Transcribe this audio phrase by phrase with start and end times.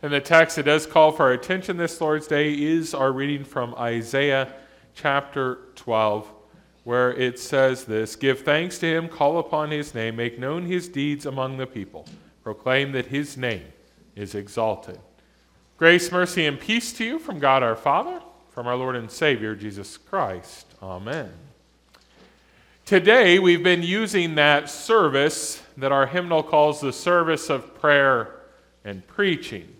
[0.00, 3.44] And the text that does call for our attention this Lord's Day is our reading
[3.44, 4.52] from Isaiah
[4.94, 6.30] chapter 12,
[6.84, 10.88] where it says this Give thanks to him, call upon his name, make known his
[10.88, 12.06] deeds among the people,
[12.44, 13.64] proclaim that his name
[14.14, 15.00] is exalted.
[15.78, 18.20] Grace, mercy, and peace to you from God our Father,
[18.50, 20.66] from our Lord and Savior, Jesus Christ.
[20.80, 21.32] Amen.
[22.84, 28.36] Today, we've been using that service that our hymnal calls the service of prayer
[28.84, 29.74] and preaching.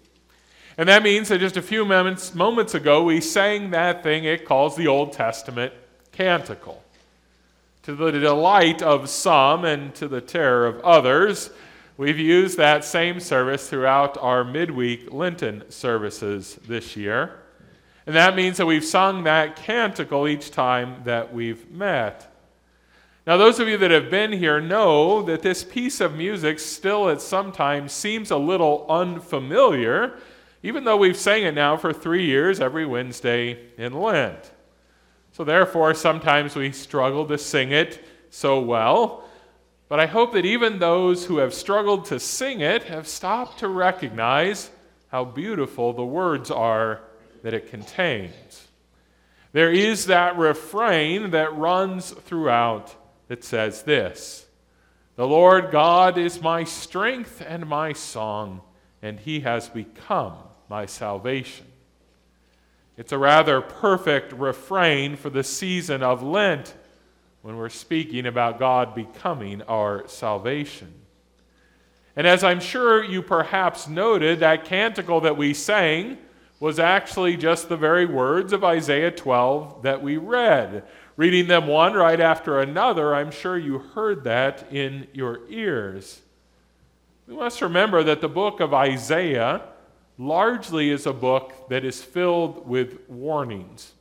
[0.79, 4.45] And that means that just a few moments, moments ago, we sang that thing it
[4.45, 5.73] calls the Old Testament
[6.13, 6.85] canticle.
[7.82, 11.50] To the delight of some and to the terror of others,
[11.96, 17.41] we've used that same service throughout our midweek Lenten services this year.
[18.07, 22.33] And that means that we've sung that canticle each time that we've met.
[23.27, 27.08] Now, those of you that have been here know that this piece of music still
[27.08, 30.19] at some times seems a little unfamiliar,
[30.62, 34.52] even though we've sang it now for three years every Wednesday in Lent.
[35.33, 39.24] So, therefore, sometimes we struggle to sing it so well.
[39.88, 43.68] But I hope that even those who have struggled to sing it have stopped to
[43.68, 44.70] recognize
[45.08, 47.00] how beautiful the words are
[47.42, 48.68] that it contains.
[49.52, 52.94] There is that refrain that runs throughout
[53.28, 54.46] that says this
[55.16, 58.61] The Lord God is my strength and my song,
[59.02, 60.34] and he has become
[60.68, 61.66] my salvation.
[62.96, 66.74] It's a rather perfect refrain for the season of Lent
[67.42, 70.92] when we're speaking about God becoming our salvation.
[72.16, 76.18] And as I'm sure you perhaps noted, that canticle that we sang
[76.58, 80.83] was actually just the very words of Isaiah 12 that we read,
[81.16, 86.22] reading them one right after another, I'm sure you heard that in your ears.
[87.28, 89.60] We must remember that the book of Isaiah
[90.16, 93.92] largely is a book that is filled with warnings.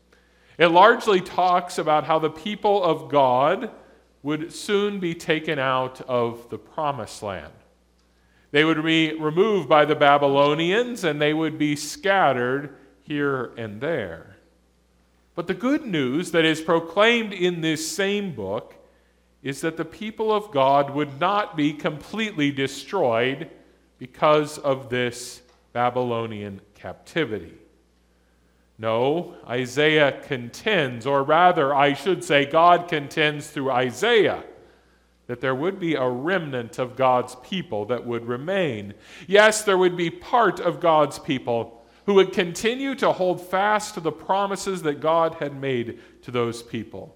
[0.58, 3.70] It largely talks about how the people of God
[4.24, 7.52] would soon be taken out of the promised land.
[8.52, 14.38] They would be removed by the Babylonians and they would be scattered here and there.
[15.36, 18.74] But the good news that is proclaimed in this same book
[19.44, 23.50] is that the people of God would not be completely destroyed
[24.00, 25.42] because of this
[25.74, 27.54] Babylonian captivity.
[28.80, 34.44] No, Isaiah contends, or rather, I should say, God contends through Isaiah
[35.26, 38.94] that there would be a remnant of God's people that would remain.
[39.28, 44.00] Yes, there would be part of God's people who would continue to hold fast to
[44.00, 47.16] the promises that God had made to those people.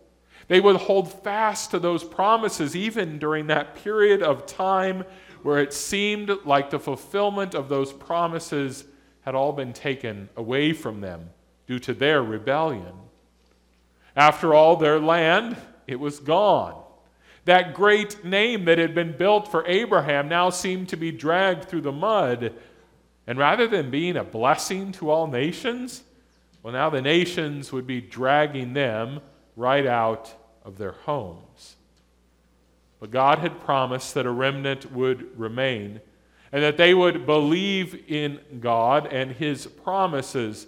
[0.51, 5.05] They would hold fast to those promises even during that period of time
[5.43, 8.83] where it seemed like the fulfillment of those promises
[9.21, 11.29] had all been taken away from them
[11.67, 12.91] due to their rebellion.
[14.13, 15.55] After all, their land,
[15.87, 16.83] it was gone.
[17.45, 21.79] That great name that had been built for Abraham now seemed to be dragged through
[21.79, 22.53] the mud
[23.25, 26.03] and rather than being a blessing to all nations,
[26.61, 29.21] well, now the nations would be dragging them
[29.55, 31.75] right out of their homes.
[32.99, 36.01] But God had promised that a remnant would remain
[36.51, 40.67] and that they would believe in God and His promises.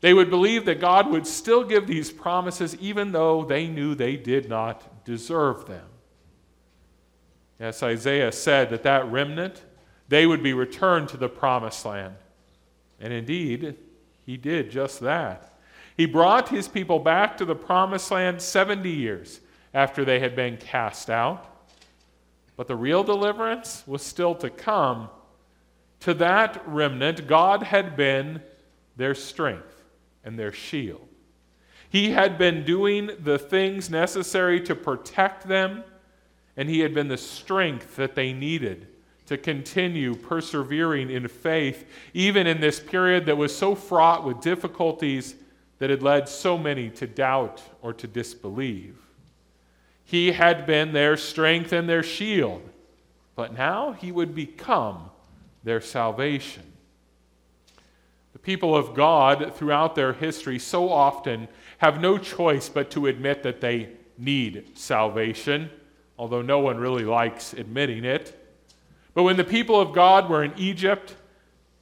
[0.00, 4.16] They would believe that God would still give these promises even though they knew they
[4.16, 5.86] did not deserve them.
[7.60, 9.62] Yes, Isaiah said that that remnant
[10.08, 12.16] they would be returned to the promised land.
[13.00, 13.76] And indeed,
[14.26, 15.53] he did just that.
[15.96, 19.40] He brought his people back to the promised land 70 years
[19.72, 21.50] after they had been cast out.
[22.56, 25.08] But the real deliverance was still to come.
[26.00, 28.42] To that remnant, God had been
[28.96, 29.84] their strength
[30.24, 31.08] and their shield.
[31.88, 35.84] He had been doing the things necessary to protect them,
[36.56, 38.88] and He had been the strength that they needed
[39.26, 45.36] to continue persevering in faith, even in this period that was so fraught with difficulties
[45.84, 48.96] that had led so many to doubt or to disbelieve.
[50.02, 52.62] He had been their strength and their shield,
[53.36, 55.10] but now he would become
[55.62, 56.62] their salvation.
[58.32, 63.42] The people of God throughout their history so often have no choice but to admit
[63.42, 65.68] that they need salvation,
[66.18, 68.42] although no one really likes admitting it.
[69.12, 71.14] But when the people of God were in Egypt,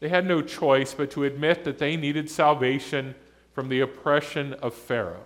[0.01, 3.15] they had no choice but to admit that they needed salvation
[3.53, 5.25] from the oppression of Pharaoh.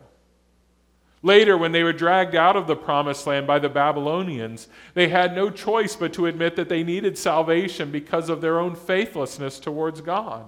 [1.22, 5.34] Later, when they were dragged out of the promised land by the Babylonians, they had
[5.34, 10.00] no choice but to admit that they needed salvation because of their own faithlessness towards
[10.00, 10.44] God.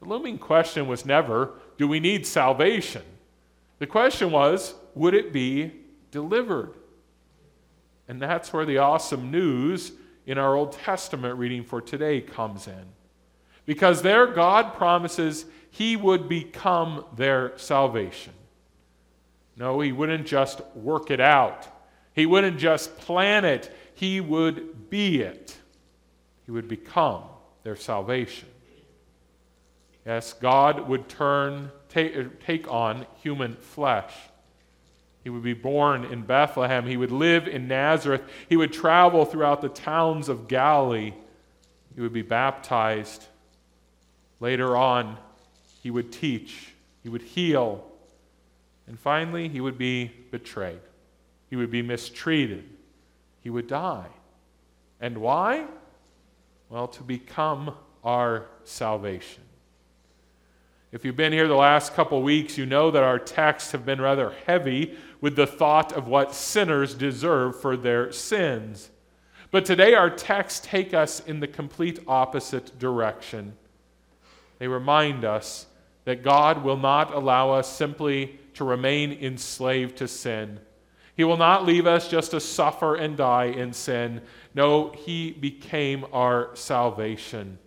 [0.00, 3.02] The looming question was never, do we need salvation?
[3.78, 5.72] The question was, would it be
[6.10, 6.74] delivered?
[8.08, 9.92] And that's where the awesome news
[10.26, 12.86] in our Old Testament reading for today comes in.
[13.66, 18.32] Because there, God promises He would become their salvation.
[19.56, 21.66] No, He wouldn't just work it out,
[22.12, 25.58] He wouldn't just plan it, He would be it.
[26.44, 27.24] He would become
[27.64, 28.48] their salvation.
[30.06, 34.14] Yes, God would turn, take, er, take on human flesh.
[35.24, 36.86] He would be born in Bethlehem.
[36.86, 38.22] He would live in Nazareth.
[38.48, 41.14] He would travel throughout the towns of Galilee.
[41.96, 43.24] He would be baptized.
[44.38, 45.16] Later on,
[45.84, 46.72] he would teach.
[47.02, 47.84] He would heal.
[48.86, 50.80] And finally, he would be betrayed.
[51.50, 52.64] He would be mistreated.
[53.42, 54.08] He would die.
[54.98, 55.66] And why?
[56.70, 59.42] Well, to become our salvation.
[60.90, 64.00] If you've been here the last couple weeks, you know that our texts have been
[64.00, 68.90] rather heavy with the thought of what sinners deserve for their sins.
[69.50, 73.54] But today, our texts take us in the complete opposite direction.
[74.58, 75.66] They remind us
[76.04, 80.60] that God will not allow us simply to remain enslaved to sin.
[81.16, 84.20] He will not leave us just to suffer and die in sin.
[84.54, 87.58] No, He became our salvation.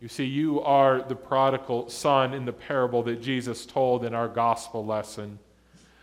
[0.00, 4.28] You see, you are the prodigal son in the parable that Jesus told in our
[4.28, 5.38] gospel lesson.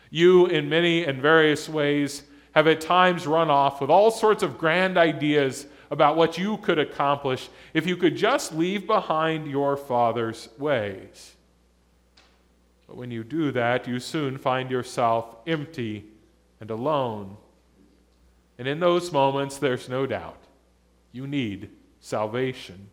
[0.09, 4.57] You, in many and various ways, have at times run off with all sorts of
[4.57, 10.49] grand ideas about what you could accomplish if you could just leave behind your father's
[10.57, 11.35] ways.
[12.87, 16.05] But when you do that, you soon find yourself empty
[16.59, 17.37] and alone.
[18.57, 20.39] And in those moments, there's no doubt
[21.11, 21.69] you need
[21.99, 22.89] salvation.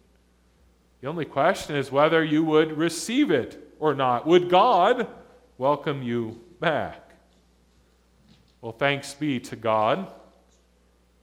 [1.00, 4.26] The only question is whether you would receive it or not.
[4.26, 5.08] Would God
[5.56, 7.12] welcome you back?
[8.60, 10.06] Well, thanks be to God.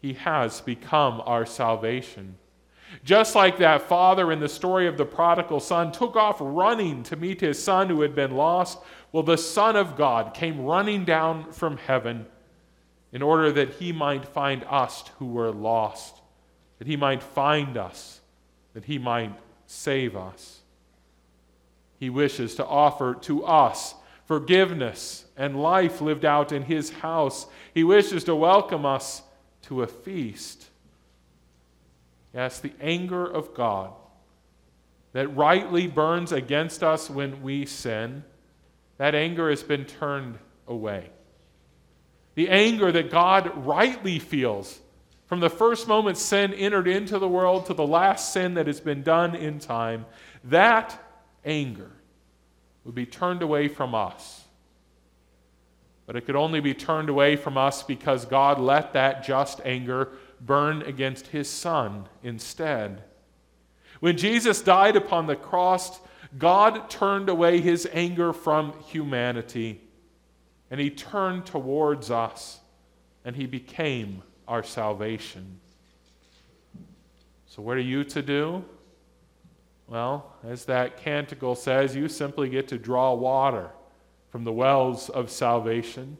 [0.01, 2.37] He has become our salvation.
[3.03, 7.15] Just like that father in the story of the prodigal son took off running to
[7.15, 8.79] meet his son who had been lost,
[9.11, 12.25] well, the Son of God came running down from heaven
[13.11, 16.21] in order that he might find us who were lost,
[16.79, 18.21] that he might find us,
[18.73, 19.33] that he might
[19.65, 20.61] save us.
[21.99, 23.95] He wishes to offer to us
[24.25, 27.47] forgiveness and life lived out in His house.
[27.73, 29.21] He wishes to welcome us
[29.63, 30.67] to a feast.
[32.33, 33.93] Yes, the anger of God
[35.13, 38.23] that rightly burns against us when we sin,
[38.97, 40.37] that anger has been turned
[40.67, 41.09] away.
[42.35, 44.79] The anger that God rightly feels
[45.25, 48.79] from the first moment sin entered into the world to the last sin that has
[48.79, 50.05] been done in time,
[50.45, 50.97] that
[51.43, 51.91] anger
[52.83, 54.45] would be turned away from us.
[56.07, 60.13] But it could only be turned away from us because God let that just anger
[60.39, 63.03] burn against his Son instead.
[63.99, 65.99] When Jesus died upon the cross,
[66.37, 69.81] God turned away his anger from humanity,
[70.71, 72.61] and he turned towards us,
[73.25, 75.59] and he became our salvation.
[77.47, 78.63] So, what are you to do?
[79.87, 83.71] Well, as that canticle says, you simply get to draw water
[84.37, 86.15] from the wells of salvation.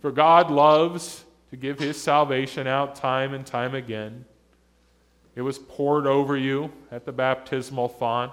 [0.00, 4.24] For God loves to give his salvation out time and time again.
[5.36, 8.32] It was poured over you at the baptismal font.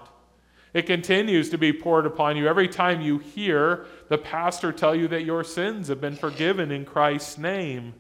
[0.74, 5.08] It continues to be poured upon you every time you hear the pastor tell you
[5.10, 7.94] that your sins have been forgiven in Christ's name.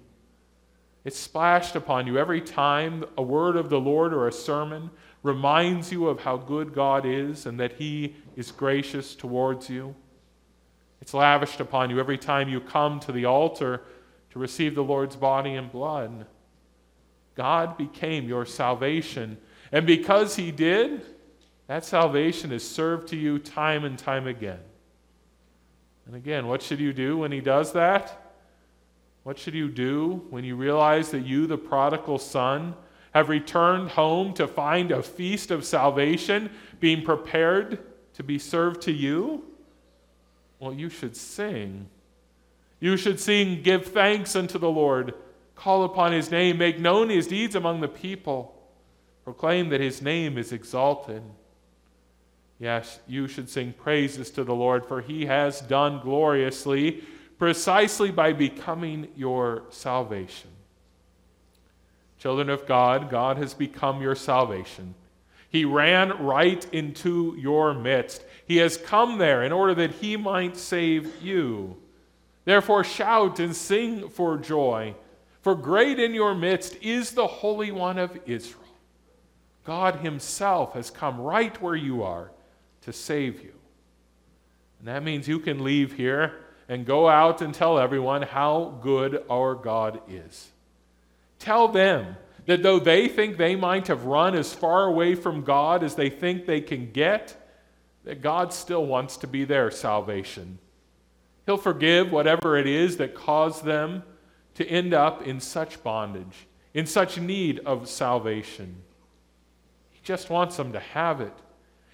[1.04, 4.90] It's splashed upon you every time a word of the Lord or a sermon
[5.22, 9.94] reminds you of how good God is and that He is gracious towards you.
[11.02, 13.82] It's lavished upon you every time you come to the altar
[14.32, 16.26] to receive the Lord's body and blood.
[17.36, 19.38] God became your salvation.
[19.72, 21.06] And because He did,
[21.68, 24.60] that salvation is served to you time and time again.
[26.06, 28.22] And again, what should you do when He does that?
[29.24, 32.76] What should you do when you realize that you, the prodigal son,
[33.14, 37.80] have returned home to find a feast of salvation being prepared
[38.14, 39.44] to be served to you?
[40.60, 41.88] Well, you should sing.
[42.80, 45.14] You should sing, Give thanks unto the Lord,
[45.56, 48.56] call upon his name, make known his deeds among the people,
[49.24, 51.24] proclaim that his name is exalted.
[52.60, 57.04] Yes, you should sing praises to the Lord, for he has done gloriously,
[57.38, 60.52] precisely by becoming your salvation.
[62.18, 64.96] Children of God, God has become your salvation.
[65.56, 68.26] He ran right into your midst.
[68.46, 71.78] He has come there in order that he might save you.
[72.44, 74.96] Therefore, shout and sing for joy,
[75.42, 78.66] for great in your midst is the Holy One of Israel.
[79.64, 82.32] God Himself has come right where you are
[82.82, 83.54] to save you.
[84.80, 86.34] And that means you can leave here
[86.68, 90.52] and go out and tell everyone how good our God is.
[91.40, 95.84] Tell them that though they think they might have run as far away from God
[95.84, 97.36] as they think they can get,
[98.04, 100.60] that God still wants to be their salvation.
[101.46, 104.04] He'll forgive whatever it is that caused them
[104.56, 108.78] to end up in such bondage, in such need of salvation.
[109.92, 111.34] He just wants them to have it.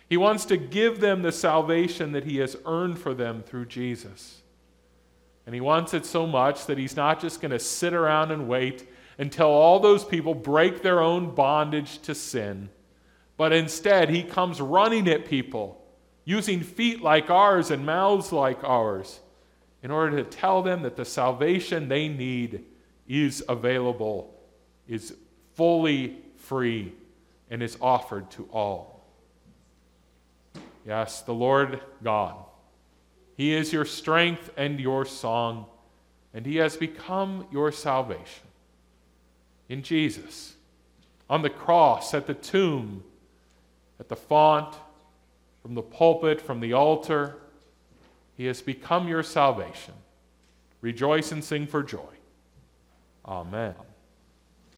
[0.09, 4.41] He wants to give them the salvation that He has earned for them through Jesus.
[5.45, 8.47] And He wants it so much that He's not just going to sit around and
[8.47, 8.87] wait
[9.21, 12.67] until all those people break their own bondage to sin,
[13.37, 15.79] but instead He comes running at people,
[16.25, 19.19] using feet like ours and mouths like ours,
[19.83, 22.65] in order to tell them that the salvation they need
[23.07, 24.33] is available,
[24.87, 25.13] is
[25.53, 26.91] fully free,
[27.51, 29.05] and is offered to all.
[30.83, 32.37] Yes, the Lord God.
[33.37, 35.67] He is your strength and your song,
[36.33, 38.47] and He has become your salvation.
[39.71, 40.55] In Jesus,
[41.29, 43.05] on the cross, at the tomb,
[44.01, 44.75] at the font,
[45.61, 47.37] from the pulpit, from the altar,
[48.35, 49.93] He has become your salvation.
[50.81, 52.13] Rejoice and sing for joy.
[53.25, 53.75] Amen.